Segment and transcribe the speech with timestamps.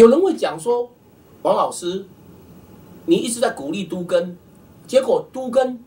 [0.00, 0.90] 有人会讲说，
[1.42, 2.06] 王老师，
[3.04, 4.34] 你一直在鼓励都根，
[4.86, 5.78] 结果都根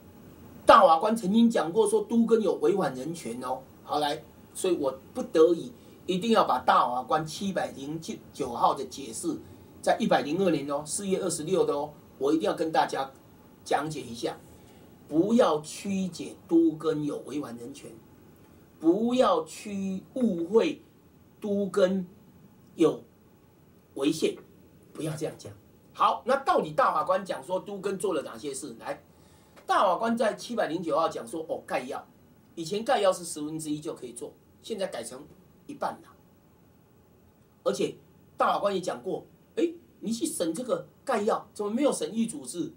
[0.68, 3.58] 大法官曾经讲过说都根有违反人权哦。
[3.84, 4.22] 好来，
[4.54, 5.72] 所以我不得已
[6.06, 9.36] 一定要把大法官七百零九九号的解释，
[9.82, 11.90] 在一百零二年哦，四月二十六的哦，
[12.20, 13.10] 我一定要跟大家
[13.66, 14.38] 讲解一下，
[15.10, 17.90] 不要曲解都根有违反人权，
[18.80, 20.84] 不要去误会
[21.42, 22.06] 都根
[22.76, 23.02] 有。
[23.96, 24.36] 违宪，
[24.94, 25.52] 不要这样讲。
[25.96, 28.76] 好，那到底大法官讲说都跟做了哪些事？
[28.80, 29.04] 来，
[29.68, 32.04] 大法官在七百零九号讲说，哦，概要，
[32.56, 34.34] 以前概要是十分之一就可以做，
[34.64, 35.24] 现在改成
[35.68, 36.10] 一半了。
[37.64, 37.96] 而且
[38.36, 39.24] 大法官也讲过，
[39.56, 42.74] 哎，你去审这个概要，怎么没有审议组织？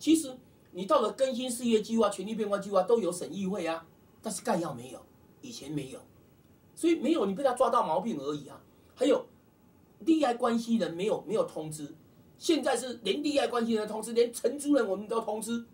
[0.00, 0.36] 其实
[0.72, 3.86] 你到了更新事业计划、权力变化计划都有审议会啊，
[4.20, 5.00] 但是概要没有，
[5.40, 6.00] 以前没有，
[6.74, 8.60] 所以没有你被他抓到毛病而已啊。
[8.96, 9.24] 还有。
[10.00, 11.94] 利害关系人没有没有通知，
[12.38, 15.64] 现在是连利害关系人通知，连承租人我们都通知。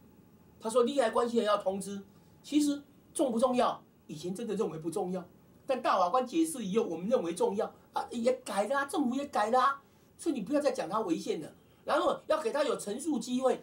[0.60, 2.00] 他说利害关系人要通知，
[2.42, 3.83] 其实重不重要？
[4.06, 5.24] 以前真的认为不重要，
[5.66, 7.72] 但大法官解释以后，我们认为重要。
[7.92, 9.80] 啊，也改了，政府也改了，
[10.16, 11.52] 所以你不要再讲他违宪了，
[11.84, 13.62] 然后要给他有陈述机会，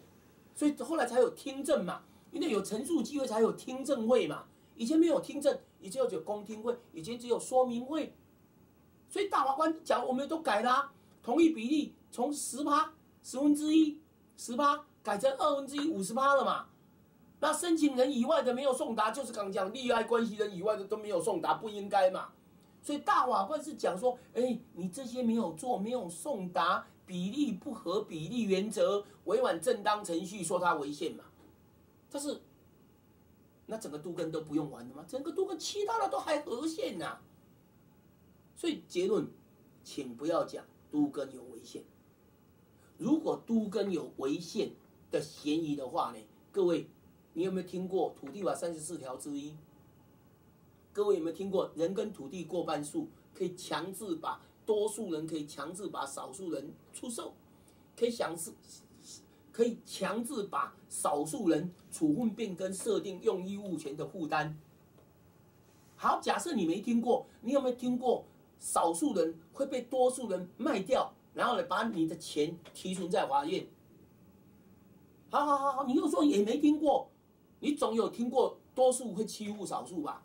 [0.54, 4.44] 所以后来才有听证嘛，因为有陈述机会才有听证会嘛，
[4.76, 8.14] 以前没有听证，以前只有公听会，以前只有说明会。
[9.10, 10.90] 所以大法官讲，我们都改啦，
[11.22, 14.00] 同意比例从十趴十分之一
[14.36, 16.66] 十趴改成二分之一五十趴了嘛？
[17.40, 22.28] 那申请人以外的没有送达，就是刚讲利害关系人以外的都没有送达，不应该嘛？
[22.82, 31.24] 所以大法官是讲说，哎，你这些没有做，没有送达，比例不合比例原则，违反正当程序，说他违宪嘛？
[32.10, 32.40] 但是
[33.66, 35.04] 那整个都根都不用完的吗？
[35.08, 37.18] 整个都根其他的都还合宪呐？
[38.60, 39.26] 所以结论，
[39.82, 41.82] 请不要讲都根有违宪。
[42.98, 44.72] 如果都根有违宪
[45.10, 46.18] 的嫌疑的话呢？
[46.52, 46.86] 各位，
[47.32, 49.56] 你有没有听过土地法三十四条之一？
[50.92, 57.32] 各位有没有听过人跟土地过半数可以强制把多数人可以强制把少数人出售，
[57.96, 58.52] 可以强制
[59.50, 64.54] 可以强制把少数人处分变更设定用益物权的负担？
[65.96, 68.26] 好，假设你没听过，你有没有听过？
[68.60, 73.66] 少数人会被多数人卖掉，然后呢，把你的钱提存在法院。
[75.30, 77.08] 好好好好，你又说也没听过，
[77.60, 80.22] 你总有听过多数会欺负少数吧？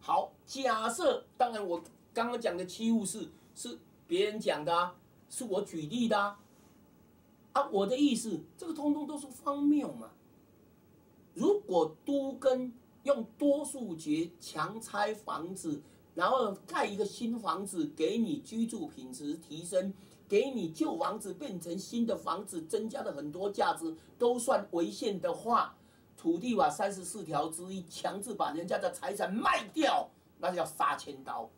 [0.00, 1.80] 好，假设，当然我
[2.12, 3.78] 刚刚讲的欺负是是
[4.08, 4.96] 别人讲的，啊，
[5.30, 6.40] 是我举例的啊。
[7.52, 10.10] 啊，我的意思，这个通通都是荒谬嘛。
[11.34, 12.72] 如果都跟
[13.04, 15.80] 用多数决强拆房子。
[16.14, 19.92] 然后盖一个新房子，给你居住品质提升，
[20.28, 25.76] 给你旧房子变成新的房子，增加了很多价值，都算违宪的话，
[26.16, 30.08] 土地法三十四条之一，强制把人家的财产卖掉，
[30.38, 31.50] 那叫杀千刀。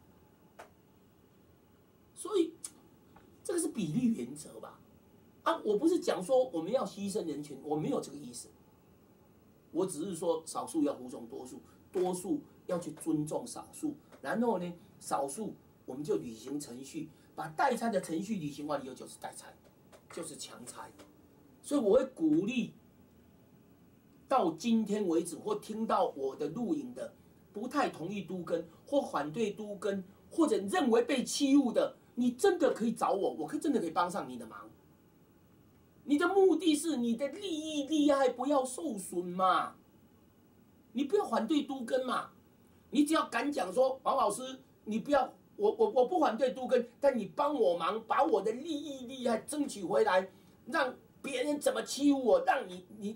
[2.15, 2.55] 所以
[3.45, 4.81] 这个是比例原则吧？
[5.43, 8.49] 啊，我不是讲说我们要牺牲人权，我没有这个意思，
[9.71, 11.61] 我只是说少数要服从多数，
[11.93, 13.95] 多数要去尊重少数。
[14.27, 15.55] 然后呢，少数
[15.85, 19.55] 我们就履行程序，把代拆的程序履行完以后就是代拆，
[20.13, 20.91] 就是强拆。
[21.63, 22.75] 所以我会鼓励，
[24.27, 27.15] 到今天为止或听到我的录影的，
[27.53, 34.69] 不太同意都根或反对都根，或者认为被欺负的，你真的可以找我，我可以真的可以帮上你的忙。
[36.03, 39.77] 你的目的是你的利益利害不要受损嘛，
[40.93, 42.31] 你不要反对都根嘛。
[42.97, 50.31] 你只要敢讲说，王老师，你不要我我我不反对都根，但你帮我忙，把我的利益利害争取回来，
[50.65, 53.15] 让别人怎么欺负我，让你你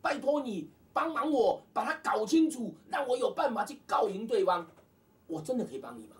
[0.00, 4.64] 拜托你帮忙我把它搞清楚，让我有办法去告赢对方，
[5.26, 6.16] 我真的可以帮你忙。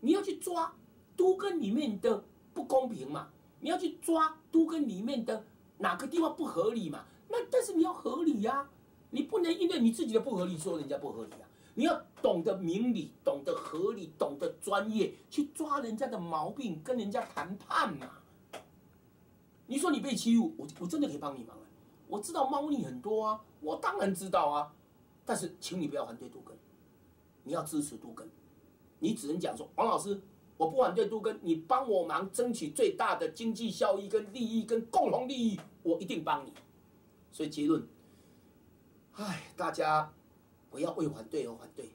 [0.00, 0.74] 你要去抓
[1.16, 3.28] 都根里面的不公平嘛？
[3.60, 5.44] 你要去抓都根里面的
[5.78, 7.04] 哪个地方不合理嘛？
[7.28, 8.68] 那但是你要合理呀。
[9.10, 11.48] 你不能因为你自己的不合理说人家不合理啊！
[11.74, 18.10] 你要懂得明理，懂得合理，懂得专业，去抓人家的毛病，跟人家谈判嘛。
[19.66, 21.62] 你说你被欺负，我我真的可以帮你忙啊！
[22.08, 24.72] 我知道猫腻很多啊，我当然知道啊。
[25.24, 26.56] 但是，请你不要反对杜根，
[27.44, 28.28] 你要支持杜根。
[29.00, 30.20] 你只能讲说，王老师，
[30.56, 36.52] 我不反对杜根，你帮我忙，争取最大的经济效益跟利益跟共同利益，我一定帮你。
[37.32, 37.86] 所以结论。
[39.16, 40.10] 哎，大家
[40.70, 41.90] 不要为反对而反对，